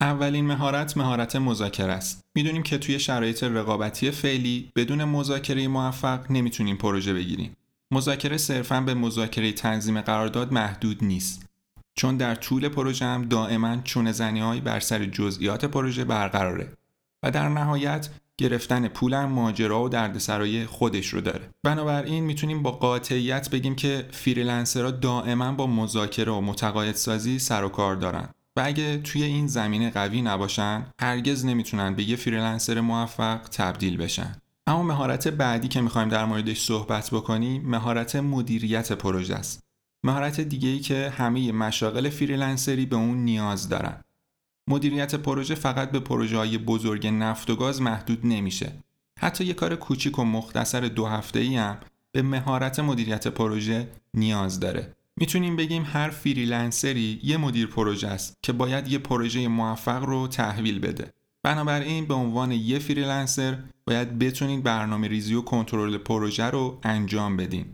اولین 0.01 0.45
مهارت 0.45 0.97
مهارت 0.97 1.35
مذاکره 1.35 1.93
است. 1.93 2.25
می‌دونیم 2.35 2.63
که 2.63 2.77
توی 2.77 2.99
شرایط 2.99 3.43
رقابتی 3.43 4.11
فعلی 4.11 4.71
بدون 4.75 5.03
مذاکره 5.03 5.67
موفق 5.67 6.31
نمی‌تونیم 6.31 6.75
پروژه 6.75 7.13
بگیریم. 7.13 7.55
مذاکره 7.91 8.37
صرفا 8.37 8.81
به 8.81 8.93
مذاکره 8.93 9.51
تنظیم 9.51 10.01
قرارداد 10.01 10.53
محدود 10.53 11.03
نیست 11.03 11.45
چون 11.95 12.17
در 12.17 12.35
طول 12.35 12.69
پروژه 12.69 13.05
هم 13.05 13.25
دائما 13.25 13.77
چونه 13.83 14.11
زنی 14.11 14.61
بر 14.61 14.79
سر 14.79 15.05
جزئیات 15.05 15.65
پروژه 15.65 16.03
برقراره 16.03 16.73
و 17.23 17.31
در 17.31 17.49
نهایت 17.49 18.09
گرفتن 18.37 18.87
پولم 18.87 19.25
ماجرا 19.25 19.83
و 19.83 19.89
دردسرای 19.89 20.65
خودش 20.65 21.07
رو 21.07 21.21
داره. 21.21 21.49
بنابراین 21.63 22.23
می‌تونیم 22.23 22.63
با 22.63 22.71
قاطعیت 22.71 23.49
بگیم 23.49 23.75
که 23.75 24.05
فریلنسرها 24.11 24.91
دائما 24.91 25.51
با 25.51 25.67
مذاکره 25.67 26.31
و 26.31 26.41
متقاعدسازی 26.41 27.39
سر 27.39 27.63
و 27.63 27.69
کار 27.69 27.95
دارن 27.95 28.29
و 28.55 28.61
اگه 28.65 28.97
توی 28.97 29.23
این 29.23 29.47
زمینه 29.47 29.89
قوی 29.89 30.21
نباشن 30.21 30.85
هرگز 31.01 31.45
نمی‌تونن 31.45 31.95
به 31.95 32.03
یه 32.03 32.15
فریلنسر 32.15 32.81
موفق 32.81 33.39
تبدیل 33.49 33.97
بشن. 33.97 34.35
اما 34.67 34.83
مهارت 34.83 35.27
بعدی 35.27 35.67
که 35.67 35.81
می‌خوایم 35.81 36.09
در 36.09 36.25
موردش 36.25 36.61
صحبت 36.61 37.09
بکنیم 37.11 37.69
مهارت 37.69 38.15
مدیریت 38.15 38.91
پروژه 38.91 39.35
است. 39.35 39.63
مهارت 40.03 40.41
دیگه 40.41 40.69
ای 40.69 40.79
که 40.79 41.13
همه 41.17 41.51
مشاغل 41.51 42.09
فریلنسری 42.09 42.85
به 42.85 42.95
اون 42.95 43.17
نیاز 43.17 43.69
دارن. 43.69 44.03
مدیریت 44.67 45.15
پروژه 45.15 45.55
فقط 45.55 45.91
به 45.91 45.99
پروژه 45.99 46.37
های 46.37 46.57
بزرگ 46.57 47.07
نفت 47.07 47.49
و 47.49 47.55
گاز 47.55 47.81
محدود 47.81 48.25
نمیشه. 48.25 48.83
حتی 49.19 49.45
یه 49.45 49.53
کار 49.53 49.75
کوچیک 49.75 50.19
و 50.19 50.23
مختصر 50.23 50.81
دو 50.81 51.05
هفته 51.05 51.39
ای 51.39 51.55
هم 51.55 51.77
به 52.11 52.21
مهارت 52.21 52.79
مدیریت 52.79 53.27
پروژه 53.27 53.87
نیاز 54.13 54.59
داره. 54.59 54.95
می‌تونیم 55.17 55.55
بگیم 55.55 55.83
هر 55.85 56.09
فریلنسری 56.09 57.19
یه 57.23 57.37
مدیر 57.37 57.67
پروژه 57.67 58.07
است 58.07 58.37
که 58.41 58.53
باید 58.53 58.87
یه 58.87 58.97
پروژه 58.97 59.47
موفق 59.47 60.03
رو 60.03 60.27
تحویل 60.27 60.79
بده. 60.79 61.13
بنابراین 61.47 62.05
به 62.05 62.13
عنوان 62.13 62.51
یه 62.51 62.79
فریلنسر 62.79 63.57
باید 63.85 64.19
بتونید 64.19 64.63
برنامه 64.63 65.07
ریزی 65.07 65.33
و 65.33 65.41
کنترل 65.41 65.97
پروژه 65.97 66.45
رو 66.45 66.79
انجام 66.83 67.37
بدین 67.37 67.65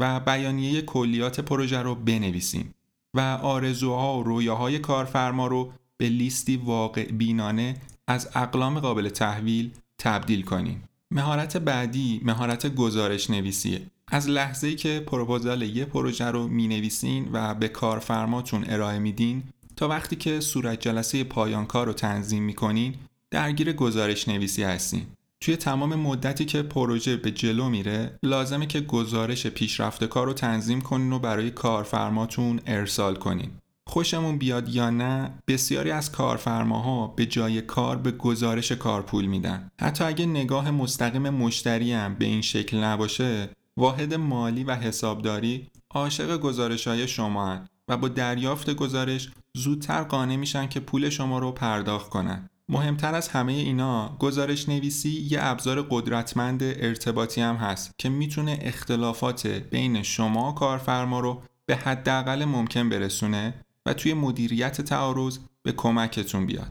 و 0.00 0.20
بیانیه 0.20 0.82
کلیات 0.82 1.40
پروژه 1.40 1.82
رو 1.82 1.94
بنویسیم 1.94 2.74
و 3.14 3.20
آرزوها 3.42 4.18
و 4.18 4.22
رویاهای 4.22 4.78
کارفرما 4.78 5.46
رو 5.46 5.72
به 5.96 6.08
لیستی 6.08 6.56
واقع 6.56 7.04
بینانه 7.04 7.76
از 8.06 8.30
اقلام 8.34 8.80
قابل 8.80 9.08
تحویل 9.08 9.70
تبدیل 9.98 10.42
کنیم. 10.42 10.88
مهارت 11.10 11.56
بعدی 11.56 12.20
مهارت 12.24 12.74
گزارش 12.74 13.30
نویسیه. 13.30 13.82
از 14.08 14.28
لحظه 14.28 14.65
ای 14.65 14.74
که 14.74 15.04
پروپوزال 15.06 15.62
یه 15.62 15.84
پروژه 15.84 16.24
رو 16.24 16.48
می 16.48 16.68
نویسین 16.68 17.28
و 17.32 17.54
به 17.54 17.68
کارفرماتون 17.68 18.64
ارائه 18.68 18.98
میدین 18.98 19.42
تا 19.76 19.88
وقتی 19.88 20.16
که 20.16 20.40
صورت 20.40 20.80
جلسه 20.80 21.24
پایان 21.24 21.66
کار 21.66 21.86
رو 21.86 21.92
تنظیم 21.92 22.42
می‌کنین 22.42 22.94
درگیر 23.34 23.72
گزارش 23.72 24.28
نویسی 24.28 24.62
هستین. 24.62 25.06
توی 25.40 25.56
تمام 25.56 25.94
مدتی 25.94 26.44
که 26.44 26.62
پروژه 26.62 27.16
به 27.16 27.30
جلو 27.30 27.68
میره 27.68 28.18
لازمه 28.22 28.66
که 28.66 28.80
گزارش 28.80 29.46
پیشرفت 29.46 30.04
کار 30.04 30.26
رو 30.26 30.32
تنظیم 30.32 30.80
کنین 30.80 31.12
و 31.12 31.18
برای 31.18 31.50
کارفرماتون 31.50 32.60
ارسال 32.66 33.16
کنین. 33.16 33.50
خوشمون 33.86 34.38
بیاد 34.38 34.68
یا 34.68 34.90
نه 34.90 35.38
بسیاری 35.48 35.90
از 35.90 36.12
کارفرماها 36.12 37.06
به 37.06 37.26
جای 37.26 37.60
کار 37.60 37.96
به 37.96 38.10
گزارش 38.10 38.72
کار 38.72 39.02
پول 39.02 39.24
میدن 39.24 39.70
حتی 39.80 40.04
اگه 40.04 40.26
نگاه 40.26 40.70
مستقیم 40.70 41.30
مشتری 41.30 41.92
هم 41.92 42.14
به 42.14 42.24
این 42.24 42.40
شکل 42.40 42.76
نباشه 42.76 43.48
واحد 43.76 44.14
مالی 44.14 44.64
و 44.64 44.74
حسابداری 44.74 45.70
عاشق 45.90 46.36
گزارش 46.36 46.86
های 46.86 47.08
شما 47.08 47.60
و 47.88 47.96
با 47.96 48.08
دریافت 48.08 48.70
گزارش 48.70 49.30
زودتر 49.56 50.02
قانع 50.02 50.36
میشن 50.36 50.68
که 50.68 50.80
پول 50.80 51.08
شما 51.08 51.38
رو 51.38 51.52
پرداخت 51.52 52.08
کنن 52.08 52.50
مهمتر 52.68 53.14
از 53.14 53.28
همه 53.28 53.52
اینا 53.52 54.16
گزارش 54.18 54.68
نویسی 54.68 55.26
یه 55.30 55.38
ابزار 55.42 55.82
قدرتمند 55.82 56.62
ارتباطی 56.62 57.40
هم 57.40 57.56
هست 57.56 57.90
که 57.98 58.08
می‌تونه 58.08 58.58
اختلافات 58.62 59.46
بین 59.46 60.02
شما 60.02 60.52
کارفرما 60.52 61.20
رو 61.20 61.42
به 61.66 61.76
حداقل 61.76 62.44
ممکن 62.44 62.88
برسونه 62.88 63.54
و 63.86 63.94
توی 63.94 64.14
مدیریت 64.14 64.80
تعارض 64.80 65.38
به 65.62 65.72
کمکتون 65.72 66.46
بیاد. 66.46 66.70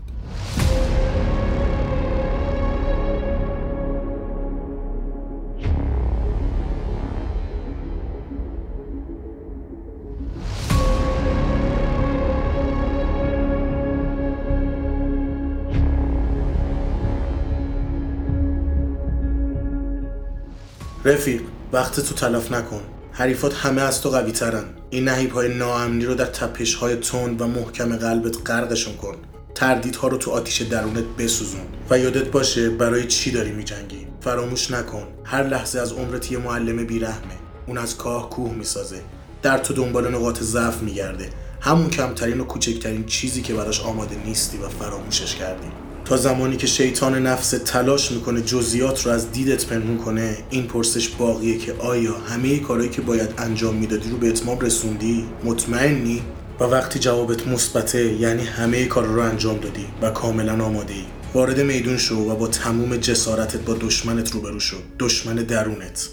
رفیق 21.05 21.41
وقت 21.73 21.99
تو 21.99 22.13
تلف 22.13 22.51
نکن. 22.51 22.81
حریفات 23.11 23.53
همه 23.53 23.81
از 23.81 24.01
تو 24.01 24.09
قوی 24.09 24.31
ترن 24.31 24.63
این 24.89 25.09
نهیب 25.09 25.31
های 25.31 25.57
ناامنی 25.57 26.05
رو 26.05 26.15
در 26.15 26.25
تپش 26.25 26.75
های 26.75 26.95
تند 26.95 27.41
و 27.41 27.47
محکم 27.47 27.95
قلبت 27.95 28.51
غرقشون 28.51 28.95
کن. 28.95 29.15
تردیدها 29.55 30.07
رو 30.07 30.17
تو 30.17 30.31
آتیش 30.31 30.61
درونت 30.61 31.03
بسوزون 31.17 31.61
و 31.89 31.99
یادت 31.99 32.31
باشه 32.31 32.69
برای 32.69 33.07
چی 33.07 33.31
داری 33.31 33.51
میجنگی. 33.51 34.07
فراموش 34.21 34.71
نکن. 34.71 35.07
هر 35.23 35.43
لحظه 35.43 35.79
از 35.79 35.91
عمرت 35.91 36.31
یه 36.31 36.37
معلم 36.37 36.85
بیرحمه. 36.85 37.37
اون 37.67 37.77
از 37.77 37.97
کاه 37.97 38.29
کوه 38.29 38.53
می‌سازه. 38.53 39.01
در 39.41 39.57
تو 39.57 39.73
دنبال 39.73 40.15
نقاط 40.15 40.39
ضعف 40.43 40.81
میگرده. 40.81 41.29
همون 41.61 41.89
کمترین 41.89 42.39
و 42.39 42.43
کوچکترین 42.43 43.05
چیزی 43.05 43.41
که 43.41 43.53
براش 43.53 43.81
آماده 43.81 44.15
نیستی 44.25 44.57
و 44.57 44.69
فراموشش 44.69 45.35
کردی. 45.35 45.67
تا 46.05 46.17
زمانی 46.17 46.57
که 46.57 46.67
شیطان 46.67 47.27
نفس 47.27 47.49
تلاش 47.49 48.11
می‌کنه 48.11 48.41
جزیات 48.41 49.05
رو 49.05 49.11
از 49.11 49.31
دیدت 49.31 49.65
پنهون 49.65 49.97
کنه 49.97 50.37
این 50.49 50.67
پرسش 50.67 51.09
باقیه 51.09 51.57
که 51.57 51.73
آیا 51.73 52.13
همه 52.13 52.59
کارهایی 52.59 52.89
که 52.89 53.01
باید 53.01 53.29
انجام 53.37 53.75
می‌دادی 53.75 54.09
رو 54.09 54.17
به 54.17 54.27
اتمام 54.27 54.59
رسوندی؟ 54.59 55.25
مطمئنی؟ 55.43 56.21
و 56.59 56.63
وقتی 56.63 56.99
جوابت 56.99 57.47
مثبته 57.47 58.13
یعنی 58.13 58.43
همه 58.43 58.85
کار 58.85 59.05
رو 59.05 59.21
انجام 59.21 59.57
دادی 59.57 59.85
و 60.01 60.09
کاملا 60.09 60.65
آماده 60.65 60.93
ای 60.93 61.03
وارد 61.33 61.59
میدون 61.59 61.97
شو 61.97 62.15
و 62.15 62.35
با 62.35 62.47
تموم 62.47 62.97
جسارتت 62.97 63.59
با 63.59 63.73
دشمنت 63.73 64.31
روبرو 64.31 64.59
شو. 64.59 64.77
دشمن 64.99 65.35
درونت. 65.35 66.09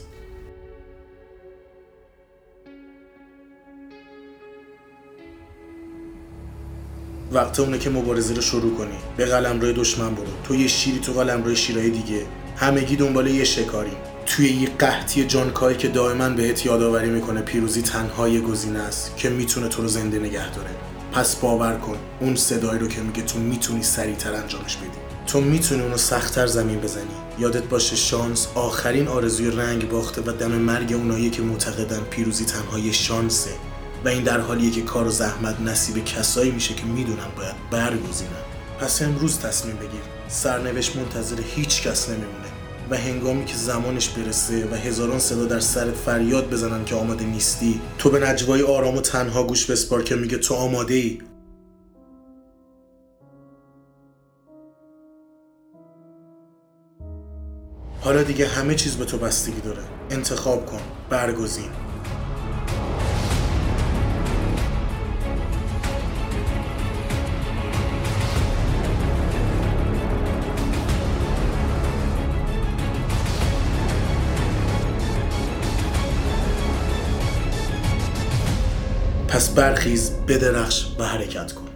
وقت 7.33 7.61
اونه 7.61 7.79
که 7.79 7.91
مبارزه 7.91 8.35
رو 8.35 8.41
شروع 8.41 8.77
کنی. 8.77 8.99
به 9.17 9.27
قلمرو 9.27 9.73
دشمن 9.73 10.15
برو. 10.15 10.27
تو 10.45 10.55
یه 10.55 10.69
شیری 10.69 10.99
تو 10.99 11.13
قلمرو 11.13 11.55
شیرای 11.55 11.91
دیگه. 11.91 12.23
همگی 12.57 12.97
دنبال 12.97 13.27
یه 13.27 13.45
شکاری. 13.45 13.93
توی 14.27 14.49
یه 14.49 14.69
قحطی 14.79 15.25
جانکایی 15.25 15.77
که 15.77 15.89
دائما 15.89 16.29
بهت 16.29 16.67
یادآوری 16.67 17.11
می‌کنه 17.11 17.41
پیروزی 17.41 17.83
تنها 17.83 18.29
یه 18.29 18.41
گزینه 18.41 18.79
است 18.79 19.17
که 19.17 19.29
می‌تونه 19.29 19.69
تو 19.69 19.83
رو 19.83 19.89
زنده 19.89 20.19
نگه 20.19 20.55
داره. 20.55 20.71
پس 21.13 21.37
باور 21.37 21.77
کن 21.77 21.97
اون 22.21 22.37
صدایی 22.37 22.79
رو 22.79 22.89
که 22.89 23.01
میگه 23.01 23.23
تو 23.23 23.39
می‌تونی 23.39 23.83
سریعتر 23.83 24.35
انجامش 24.35 24.77
بدی. 24.77 24.99
تو 25.27 25.41
می‌تونی 25.41 25.83
اونو 25.83 25.97
سختتر 25.97 26.47
زمین 26.47 26.81
بزنی. 26.81 27.05
یادت 27.39 27.63
باشه 27.63 27.97
شانس 27.97 28.49
آخرین 28.55 29.09
آرزوی 29.09 29.51
رنگ 29.51 29.89
باخته 29.89 30.21
و 30.21 30.33
دم 30.33 30.51
مرگ 30.51 30.93
اونایی 30.93 31.31
که 31.31 31.43
معتقدن 31.43 32.01
پیروزی 32.11 32.45
تنها 32.45 32.79
یه 32.79 32.93
شانسه. 32.93 33.51
و 34.05 34.09
این 34.09 34.23
در 34.23 34.41
حالیه 34.41 34.71
که 34.71 34.83
کار 34.83 35.07
و 35.07 35.11
زحمت 35.11 35.61
نصیب 35.61 36.05
کسایی 36.05 36.51
میشه 36.51 36.75
که 36.75 36.85
می‌دونن 36.85 37.29
باید 37.37 37.55
برگزینن. 37.71 38.31
پس 38.81 39.03
امروز 39.03 39.39
تصمیم 39.39 39.77
بگیر. 39.77 40.01
سرنوشت 40.29 40.97
منتظر 40.97 41.41
هیچ 41.41 41.83
کس 41.83 42.09
نمیمونه 42.09 42.49
و 42.91 42.97
هنگامی 42.97 43.45
که 43.45 43.57
زمانش 43.57 44.09
برسه 44.09 44.69
و 44.71 44.75
هزاران 44.75 45.19
صدا 45.19 45.45
در 45.45 45.61
سرت 45.61 45.95
فریاد 45.95 46.51
بزنن 46.51 46.85
که 46.85 46.95
آماده 46.95 47.25
نیستی 47.25 47.81
تو 47.99 48.11
به 48.11 48.29
نجوای 48.29 48.63
آرام 48.63 48.97
و 48.97 49.01
تنها 49.01 49.43
گوش 49.43 49.71
بسپار 49.71 50.03
که 50.03 50.17
میگه 50.17 50.39
تو 50.39 50.55
آماده 50.55 50.95
ای 50.95 51.19
حالا 58.01 58.23
دیگه 58.23 58.47
همه 58.47 58.75
چیز 58.75 58.97
به 58.97 59.05
تو 59.05 59.19
بستگی 59.19 59.61
داره. 59.61 59.83
انتخاب 60.11 60.67
کن. 60.67 60.81
برگزین. 61.11 61.90
پس 79.41 79.55
برخیز 79.55 80.13
بدرخش 80.29 80.87
و 80.99 81.05
حرکت 81.05 81.53
کن. 81.53 81.69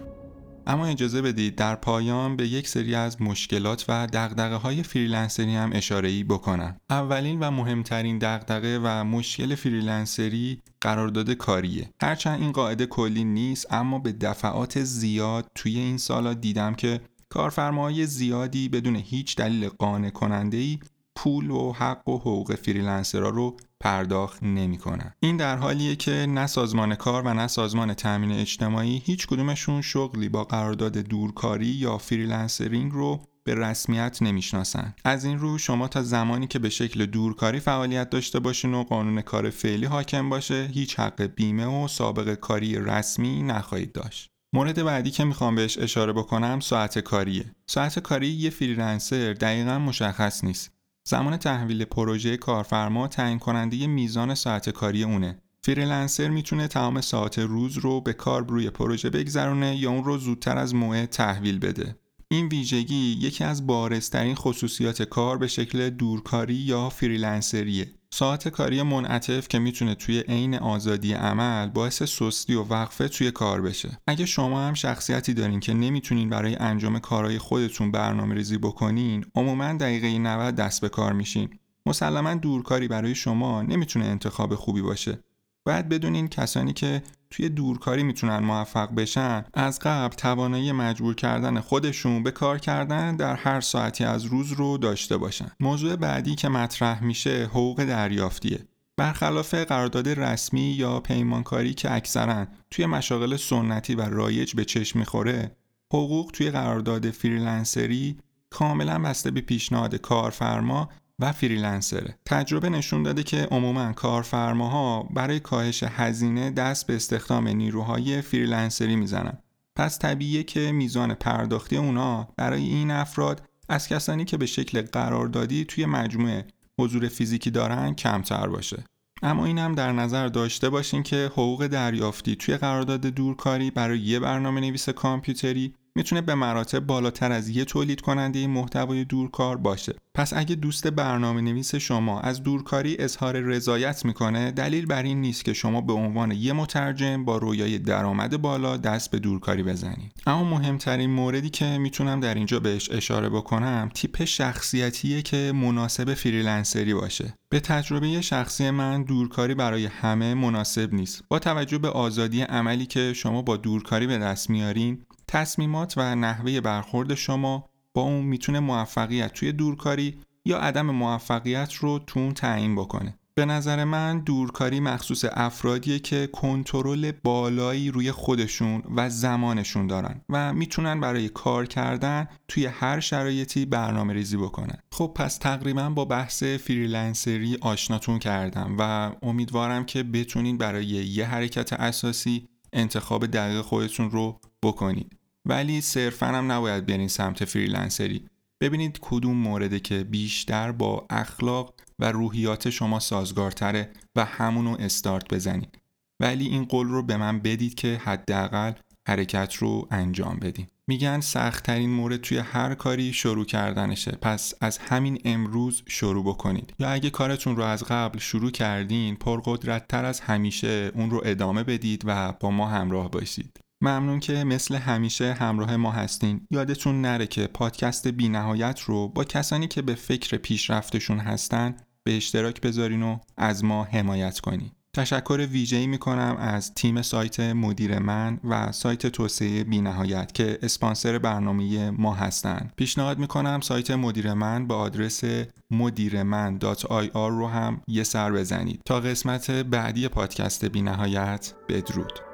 اما 0.67 0.87
اجازه 0.87 1.23
بدید 1.23 1.57
در 1.57 1.75
پایان 1.75 2.37
به 2.37 2.49
یک 2.49 2.69
سری 2.69 2.95
از 2.95 3.23
مشکلات 3.23 3.85
و 3.89 4.07
دغدغه 4.07 4.55
های 4.55 4.83
فریلنسری 4.83 5.55
هم 5.55 5.71
اشاره 5.75 6.25
بکنم. 6.25 6.77
اولین 6.91 7.41
و 7.41 7.51
مهمترین 7.51 8.19
دغدغه 8.19 8.81
و 8.83 9.05
مشکل 9.05 9.55
فریلنسری 9.55 10.63
قرارداد 10.81 11.31
کاریه. 11.31 11.91
هرچند 12.01 12.41
این 12.41 12.53
قاعده 12.53 12.87
کلی 12.87 13.25
نیست 13.25 13.73
اما 13.73 13.99
به 13.99 14.13
دفعات 14.13 14.83
زیاد 14.83 15.47
توی 15.55 15.79
این 15.79 15.99
سالا 15.99 16.35
دیدم 16.35 16.75
که 16.75 17.01
کارفرماهای 17.29 18.07
زیادی 18.07 18.69
بدون 18.69 18.97
هیچ 18.97 19.37
دلیل 19.37 19.69
قانع 19.69 20.11
کننده 20.11 20.57
ای 20.57 20.79
پول 21.17 21.51
و 21.51 21.73
حق 21.73 22.09
و 22.09 22.19
حقوق 22.19 22.55
فریلنسرها 22.55 23.29
رو 23.29 23.57
پرداخت 23.81 24.43
نمی‌کنن. 24.43 25.13
این 25.21 25.37
در 25.37 25.57
حالیه 25.57 25.97
که 25.97 26.27
نه 26.29 26.47
سازمان 26.47 26.95
کار 26.95 27.23
و 27.23 27.35
نه 27.35 27.47
سازمان 27.47 27.95
تامین 27.95 28.33
اجتماعی 28.33 29.03
هیچ 29.05 29.27
کدومشون 29.27 29.83
شغلی 29.83 30.29
با 30.29 30.45
قرارداد 30.45 30.99
دورکاری 30.99 31.67
یا 31.67 31.99
فریلنسرینگ 31.99 32.93
رو 32.93 33.21
به 33.45 33.55
رسمیت 33.55 34.19
نمی‌شناسن. 34.23 34.95
از 35.05 35.25
این 35.25 35.39
رو 35.39 35.59
شما 35.59 35.89
تا 35.89 36.03
زمانی 36.03 36.47
که 36.47 36.59
به 36.59 36.69
شکل 36.69 37.07
دورکاری 37.07 37.61
فعالیت 37.61 38.11
داشته 38.11 38.41
باشین 38.41 38.75
و 38.75 38.83
قانون 38.83 39.21
کار 39.21 39.51
فعلی 39.51 39.87
حاکم 39.87 40.31
باشه 40.31 40.71
هیچ 40.73 40.99
حق 40.99 41.23
بیمه 41.23 41.67
و 41.67 41.89
سابقه 41.89 42.37
کاری 42.37 42.79
رسمی 42.79 43.43
نخواهید 43.43 43.93
داشت. 43.93 44.31
مورد 44.55 44.83
بعدی 44.83 45.11
که 45.11 45.25
می‌خوام 45.25 45.55
بهش 45.55 45.79
اشاره 45.79 46.13
بکنم 46.13 46.61
ساعت 46.61 46.99
کاریه. 46.99 47.45
ساعت 47.67 47.99
کاری 47.99 48.29
یه 48.29 48.51
فریلنسر 48.51 49.33
دقیقا 49.33 49.79
مشخص 49.79 50.45
نیست. 50.45 50.74
زمان 51.07 51.37
تحویل 51.37 51.85
پروژه 51.85 52.37
کارفرما 52.37 53.09
تعیین 53.09 53.39
کننده 53.39 53.87
میزان 53.87 54.35
ساعت 54.35 54.71
کاری 54.71 55.05
اونه. 55.05 55.39
فریلنسر 55.63 56.29
می‌تونه 56.29 56.69
تمام 56.69 57.01
ساعات 57.01 57.39
روز 57.39 57.79
رو 57.79 58.01
به 58.01 58.13
کار 58.13 58.47
روی 58.49 58.71
پروژه 58.71 59.11
بگذرونه 59.11 59.77
یا 59.77 59.91
اون 59.91 60.05
رو 60.05 60.19
زودتر 60.19 60.59
از 60.59 60.75
موعد 60.75 61.09
تحویل 61.09 61.59
بده. 61.59 61.97
این 62.29 62.49
ویژگی 62.49 63.19
یکی 63.21 63.45
از 63.45 63.67
بارزترین 63.67 64.35
خصوصیات 64.35 65.03
کار 65.03 65.39
به 65.39 65.47
شکل 65.47 65.91
دورکاری 65.91 66.55
یا 66.55 66.89
فریلنسریه. 66.89 67.87
ساعت 68.17 68.49
کاری 68.49 68.83
منعطف 68.83 69.49
که 69.49 69.59
می‌تونه 69.59 69.95
توی 69.95 70.21
عین 70.21 70.55
آزادی 70.55 71.13
عمل 71.13 71.69
باعث 71.69 72.03
سستی 72.03 72.55
و 72.55 72.63
وقفه 72.63 73.09
توی 73.09 73.31
کار 73.31 73.63
بشه. 73.63 73.99
اگه 74.07 74.27
شما 74.27 74.61
هم 74.61 74.75
شخصیتی 74.75 75.35
دارین 75.35 75.61
که 75.61 75.75
نمی‌تونین 75.75 76.31
برای 76.31 76.57
انجام 76.57 76.99
کارهای 76.99 77.39
خودتون 77.39 77.91
برنامه 77.91 78.35
ریزی 78.35 78.59
بکنین 78.59 79.25
عموما 79.35 79.73
دقیقه 79.73 80.19
90 80.19 80.55
دست 80.55 80.81
به 80.81 80.89
کار 80.89 81.13
میشین. 81.13 81.51
مسلما 81.87 82.35
دورکاری 82.35 82.89
برای 82.89 83.15
شما 83.15 83.63
نمی‌تونه 83.63 84.05
انتخاب 84.05 84.55
خوبی 84.55 84.83
باشه. 84.83 85.19
باید 85.67 85.89
بدونین 85.89 86.29
کسانی 86.29 86.73
که 86.73 87.03
توی 87.37 87.49
دورکاری 87.49 88.03
می‌تونن 88.03 88.39
موفق 88.39 88.95
بشن 88.95 89.45
از 89.55 89.79
قبل 89.79 90.17
توانایی 90.17 90.73
مجبور 90.73 91.15
کردن 91.15 91.61
خودشون 91.61 92.23
به 92.23 92.31
کار 92.31 92.59
کردن 92.59 93.17
در 93.17 93.35
هر 93.35 93.61
ساعتی 93.61 94.05
از 94.05 94.25
روز 94.25 94.53
رو 94.53 94.79
داشته 94.79 95.17
باشن. 95.17 95.51
موضوع 95.61 95.97
بعدی 95.97 96.35
که 96.35 96.49
مطرح 96.49 97.05
میشه 97.05 97.45
حقوق 97.51 97.85
دریافتیه. 97.85 98.59
برخلاف 98.97 99.55
قرارداد 99.55 100.09
رسمی 100.09 100.61
یا 100.61 101.01
پیمانکاری 101.01 101.75
که 101.75 101.95
اکثرا 101.95 102.47
توی 102.71 102.87
مشاغل 102.87 103.37
سنتی 103.37 103.95
و 103.95 104.03
رایج 104.03 104.55
به 104.55 104.65
چشم 104.65 104.99
می‌خوره 104.99 105.57
حقوق 105.93 106.31
توی 106.33 106.51
قرارداد 106.51 107.11
فریلنسری 107.11 108.19
کاملا 108.51 108.99
بسته 108.99 109.31
به 109.31 109.41
پیشنهاد 109.41 109.95
کارفرما 109.95 110.89
و 111.19 111.33
فریلنسره. 111.33 112.19
تجربه 112.27 112.69
نشون 112.69 113.03
داده 113.03 113.23
که 113.23 113.49
عموما 113.51 113.93
کارفرماها 113.93 115.03
برای 115.03 115.41
کاهش 115.41 115.83
هزینه 115.83 116.51
دست 116.51 116.87
به 116.87 116.97
استخدام 116.97 117.49
نیروهای 117.49 118.21
فریلنسری 118.21 118.97
می‌زنن. 118.97 119.39
پس 119.77 119.99
طبیعیه 119.99 120.43
که 120.43 120.73
میزان 120.73 121.15
پرداختی 121.15 121.77
اونا 121.77 122.29
برای 122.37 122.63
این 122.63 122.91
افراد 122.91 123.43
از 123.69 123.89
کسانی 123.89 124.25
که 124.25 124.37
به 124.37 124.47
شکل 124.47 124.83
قراردادی 124.83 125.65
توی 125.65 125.87
مجموعه 125.87 126.47
حضور 126.79 127.09
فیزیکی 127.09 127.51
دارن 127.51 127.95
کمتر 127.95 128.47
باشه. 128.47 128.85
اما 129.23 129.47
این 129.47 129.59
هم 129.59 129.75
در 129.75 129.93
نظر 129.93 130.29
داشته 130.29 130.71
باشین 130.71 131.03
که 131.03 131.31
حقوق 131.33 131.67
دریافتی 131.67 132.37
توی 132.37 132.57
قرارداد 132.57 133.01
دورکاری 133.01 133.71
برای 133.71 133.99
یه 133.99 134.21
برنامه 134.21 134.61
نویس 134.61 134.89
کامپیوتری 134.89 135.75
می‌تونه 135.97 136.21
به 136.21 136.35
مراتب 136.35 136.81
بالاتر 136.81 137.33
از 137.33 137.49
یه 137.49 137.65
تولید 137.65 138.01
کننده 138.01 138.47
محتوای 138.47 139.05
دورکار 139.05 139.57
باشه. 139.57 139.95
پس 140.15 140.33
اگه 140.37 140.55
دوست 140.55 140.87
برنامه 140.87 141.41
نویس 141.41 141.75
شما 141.75 142.21
از 142.21 142.43
دورکاری 142.43 142.97
اظهار 142.99 143.41
رضایت 143.41 144.05
می‌کنه 144.05 144.51
دلیل 144.51 144.87
بر 144.87 145.03
این 145.03 145.21
نیست 145.21 145.45
که 145.45 145.53
شما 145.53 145.81
به 145.81 145.93
عنوان 145.93 146.33
یه 146.33 146.53
مترجم 146.53 147.25
با 147.25 147.39
رویای 147.39 147.79
درآمد 147.79 148.43
بالا 148.43 148.77
دست 148.77 149.11
به 149.11 149.19
دورکاری 149.19 149.63
بزنید. 149.63 150.13
اما 150.27 150.45
مهمترین 150.45 151.11
موردی 151.11 151.51
که 151.51 151.79
می‌تونم 151.79 152.21
در 152.21 152.35
اینجا 152.35 152.61
بهش 152.61 152.91
اشاره 152.91 153.29
بکنم 153.29 153.91
تیپ 153.95 154.25
شخصیتیه 154.25 155.23
که 155.23 155.53
مناسب 155.55 156.15
فریلنسری 156.15 156.95
باشه. 156.95 157.35
به 157.49 157.61
تجربه 157.61 158.21
شخصی 158.21 158.71
من 158.71 159.03
دورکاری 159.03 159.55
برای 159.55 159.87
همه 159.87 160.35
مناسب 160.35 160.95
نیست. 160.95 161.23
با 161.29 161.39
توجه 161.39 161.79
به 161.79 161.89
آزادی 161.89 162.43
عملی 162.43 162.87
که 162.87 163.13
شما 163.13 163.43
با 163.43 163.57
دورکاری 163.57 164.07
به 164.07 164.19
دست 164.19 164.51
میارین 164.51 165.05
تصمیمات 165.35 165.95
و 165.97 166.15
نحوه 166.15 166.61
برخورد 166.61 167.15
شما 167.15 167.69
با 167.95 168.03
اون 168.03 168.25
می‌تونه 168.25 168.61
موفقیت 168.61 169.33
توی 169.33 169.53
دورکاری 169.53 170.19
یا 170.45 170.59
عدم 170.59 170.91
موفقیتتون 170.91 171.75
رو 171.75 172.35
تعیین 172.35 172.75
بکنه. 172.75 173.19
به 173.35 173.45
نظر 173.45 173.85
من 173.85 174.21
دورکاری 174.21 174.81
مخصوص 174.81 175.25
افرادیه 175.33 175.99
که 175.99 176.27
کنترل 176.27 177.13
بالایی 177.25 177.91
روی 177.91 178.13
خودشون 178.13 178.83
و 178.97 179.11
زمانشون 179.11 179.87
دارن 179.87 180.21
و 180.29 180.53
می‌تونن 180.53 181.01
برای 181.01 181.29
کار 181.29 181.67
کردن 181.67 182.29
توی 182.49 182.67
هر 182.67 183.01
شرایطی 183.01 183.67
برنامه 183.67 184.13
ریزی 184.13 184.37
بکنن. 184.37 184.79
خب 184.93 185.13
پس 185.17 185.37
تقریبا 185.37 185.91
با 185.91 186.05
بحث 186.05 186.43
فریلنسری 186.43 187.59
آشناتون 187.61 188.19
کردم 188.19 188.77
و 188.79 189.13
امیدوارم 189.23 189.85
که 189.85 190.03
بتونین 190.03 190.59
برای 190.59 190.87
یه 190.87 191.27
حرکت 191.27 191.73
اساسی 191.73 192.49
انتخاب 192.73 193.27
دقیق 193.27 193.61
خودتون 193.61 194.11
رو 194.11 194.41
بکنید. 194.63 195.17
ولی 195.47 195.81
صرفا 195.81 196.27
هم 196.27 196.53
نباید 196.53 196.87
برین 196.87 197.09
سمت 197.09 197.45
فریلنسری. 197.45 198.25
ببینید 198.61 198.99
کدوم 199.01 199.37
مورده 199.37 199.81
که 199.81 200.05
بیشتر 200.05 200.73
با 200.73 201.07
اخلاق 201.11 201.75
و 201.99 202.13
روحیات 202.13 202.71
شما 202.71 203.01
سازگارتره 203.01 203.91
و 204.17 204.25
همونو 204.25 204.77
استارت 204.81 205.35
بزنید 205.35 205.79
ولی 206.21 206.47
این 206.47 206.65
قول 206.65 206.89
رو 206.89 207.03
به 207.03 207.17
من 207.17 207.39
بدید 207.41 207.75
که 207.75 208.01
حداقل 208.05 208.73
حرکت 209.09 209.55
رو 209.55 209.89
انجام 209.91 210.37
بدین. 210.37 210.67
میگن 210.87 211.21
سختترین 211.21 211.91
مورد 211.91 212.21
توی 212.21 212.39
هر 212.39 212.75
کاری 212.75 213.13
شروع 213.13 213.45
کردنشه. 213.45 214.11
پس 214.11 214.55
از 214.61 214.79
همین 214.79 215.19
امروز 215.25 215.83
شروع 215.89 216.25
بکنید. 216.25 216.75
یا 216.79 216.89
اگه 216.89 217.11
کارتون 217.11 217.57
رو 217.57 217.63
از 217.63 217.85
قبل 217.85 218.19
شروع 218.19 218.51
کردین 218.51 219.17
پرقدرت 219.17 219.89
تر 219.89 220.05
از 220.05 220.21
همیشه 220.21 220.91
اون 220.95 221.11
رو 221.11 221.23
ادامه 221.25 221.65
بدید 221.65 222.03
و 222.07 222.33
با 222.33 222.51
ما 222.51 222.67
همراه 222.67 223.11
باشید. 223.11 223.64
ممنون 223.81 224.21
که 224.21 224.45
مثل 224.45 224.75
همیشه 224.75 225.33
همراه 225.33 225.77
ما 225.77 225.91
هستین 225.91 226.41
یادتون 226.51 227.01
نره 227.01 227.27
که 227.27 227.47
پادکست 227.47 228.09
بی 228.09 228.29
نهایت 228.29 228.81
رو 228.81 229.09
با 229.09 229.25
کسانی 229.25 229.69
که 229.69 229.83
به 229.83 229.95
فکر 229.95 230.37
پیشرفتشون 230.37 231.19
هستن 231.19 231.77
به 232.05 232.17
اشتراک 232.17 232.61
بذارین 232.61 233.03
و 233.03 233.19
از 233.37 233.65
ما 233.65 233.85
حمایت 233.85 234.41
کنین 234.41 234.71
تشکر 234.95 235.47
ویژه‌ای 235.51 235.87
می‌کنم 235.87 236.37
از 236.39 236.75
تیم 236.75 237.03
سایت 237.03 237.41
مدیر 237.41 237.99
من 237.99 238.41
و 238.45 238.73
سایت 238.73 239.07
توسعه 239.07 239.65
بینهایت 239.65 240.35
که 240.35 240.59
اسپانسر 240.63 241.19
برنامه 241.19 241.91
ما 241.91 242.15
هستند. 242.15 242.73
پیشنهاد 242.77 243.19
می‌کنم 243.19 243.61
سایت 243.61 243.91
مدیر 243.91 244.35
من 244.35 244.67
به 244.67 244.75
آدرس 244.75 245.25
مدیرمن.ir 245.71 247.15
رو 247.15 247.49
هم 247.49 247.81
یه 247.89 248.03
سر 248.03 248.33
بزنید 248.33 248.81
تا 248.87 249.01
قسمت 249.01 249.51
بعدی 249.51 250.09
پادکست 250.09 250.65
بینهایت 250.65 251.55
بدرود. 251.69 252.34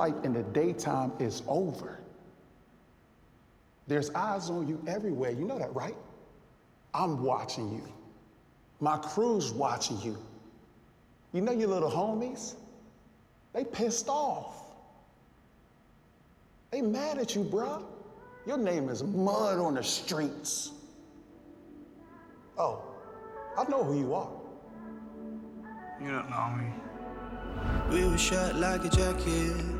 life 0.00 0.24
in 0.24 0.32
the 0.32 0.42
daytime 0.44 1.12
is 1.18 1.42
over. 1.46 1.98
There's 3.86 4.08
eyes 4.14 4.48
on 4.48 4.66
you 4.66 4.82
everywhere. 4.86 5.30
You 5.30 5.44
know 5.44 5.58
that, 5.58 5.74
right? 5.74 5.96
I'm 6.94 7.22
watching 7.22 7.70
you. 7.70 7.86
My 8.80 8.96
crew's 8.96 9.52
watching 9.52 10.00
you. 10.00 10.16
You 11.34 11.42
know 11.42 11.52
your 11.52 11.68
little 11.68 11.90
homies? 11.90 12.54
They 13.52 13.62
pissed 13.62 14.08
off. 14.08 14.54
They 16.70 16.80
mad 16.80 17.18
at 17.18 17.34
you, 17.34 17.44
bruh. 17.44 17.82
Your 18.46 18.56
name 18.56 18.88
is 18.88 19.02
mud 19.02 19.58
on 19.58 19.74
the 19.74 19.82
streets. 19.82 20.72
Oh, 22.56 22.82
I 23.58 23.64
know 23.64 23.84
who 23.84 23.98
you 23.98 24.14
are. 24.14 24.30
You 26.00 26.10
don't 26.10 26.30
know 26.30 26.48
me. 26.56 26.68
We 27.90 28.08
were 28.08 28.16
shot 28.16 28.54
like 28.56 28.84
a 28.86 28.88
jacket, 28.88 29.79